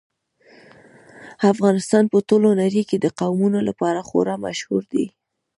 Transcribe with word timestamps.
افغانستان 1.51 2.03
په 2.11 2.17
ټوله 2.27 2.49
نړۍ 2.61 2.83
کې 2.89 2.97
د 2.99 3.07
قومونه 3.19 3.59
لپاره 3.69 4.05
خورا 4.07 4.35
مشهور 4.45 4.83
دی. 4.93 5.05